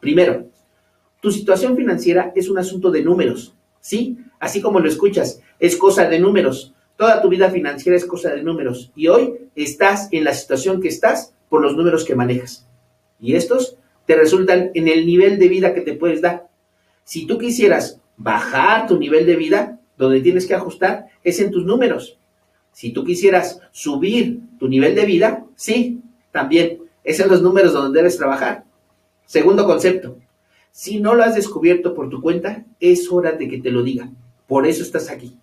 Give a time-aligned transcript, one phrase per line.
[0.00, 0.46] Primero,
[1.20, 4.18] tu situación financiera es un asunto de números, ¿sí?
[4.38, 6.74] Así como lo escuchas, es cosa de números.
[6.96, 8.92] Toda tu vida financiera es cosa de números.
[8.94, 12.66] Y hoy estás en la situación que estás por los números que manejas.
[13.20, 13.76] Y estos
[14.06, 16.48] te resultan en el nivel de vida que te puedes dar.
[17.04, 21.64] Si tú quisieras bajar tu nivel de vida, donde tienes que ajustar es en tus
[21.64, 22.18] números.
[22.72, 26.78] Si tú quisieras subir tu nivel de vida, sí, también.
[27.02, 28.64] Es en los números donde debes trabajar.
[29.28, 30.16] Segundo concepto.
[30.70, 34.08] Si no lo has descubierto por tu cuenta, es hora de que te lo diga.
[34.46, 35.36] Por eso estás aquí.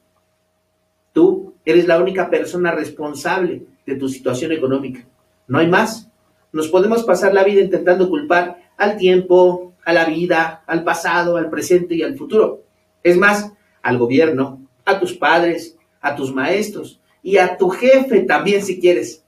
[1.13, 5.05] Tú eres la única persona responsable de tu situación económica.
[5.47, 6.09] No hay más.
[6.51, 11.51] Nos podemos pasar la vida intentando culpar al tiempo, a la vida, al pasado, al
[11.51, 12.63] presente y al futuro.
[13.03, 13.51] Es más,
[13.83, 19.23] al gobierno, a tus padres, a tus maestros y a tu jefe también si quieres.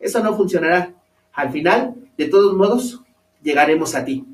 [0.00, 0.94] Eso no funcionará.
[1.32, 3.00] Al final, de todos modos,
[3.42, 4.24] llegaremos a ti,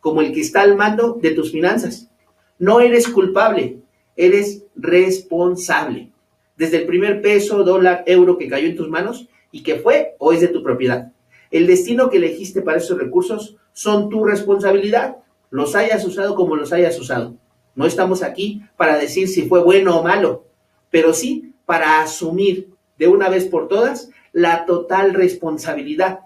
[0.00, 2.10] como el que está al mando de tus finanzas.
[2.58, 3.78] No eres culpable,
[4.16, 6.10] eres responsable.
[6.56, 10.32] Desde el primer peso, dólar, euro que cayó en tus manos y que fue o
[10.32, 11.12] es de tu propiedad.
[11.50, 15.16] El destino que elegiste para esos recursos son tu responsabilidad,
[15.50, 17.36] los hayas usado como los hayas usado.
[17.74, 20.46] No estamos aquí para decir si fue bueno o malo,
[20.90, 26.20] pero sí para asumir de una vez por todas la total responsabilidad.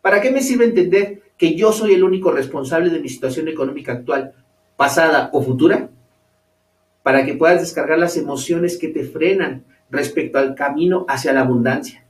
[0.00, 3.90] ¿Para qué me sirve entender que yo soy el único responsable de mi situación económica
[3.90, 4.32] actual,
[4.76, 5.90] pasada o futura?
[7.02, 12.06] Para que puedas descargar las emociones que te frenan respecto al camino hacia la abundancia.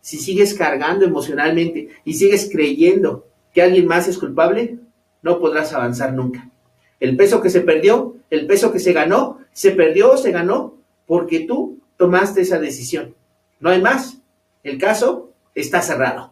[0.00, 4.80] Si sigues cargando emocionalmente y sigues creyendo que alguien más es culpable,
[5.22, 6.50] no podrás avanzar nunca.
[6.98, 10.74] El peso que se perdió, el peso que se ganó, se perdió o se ganó
[11.06, 13.14] porque tú tomaste esa decisión.
[13.60, 14.18] No hay más.
[14.64, 16.31] El caso está cerrado.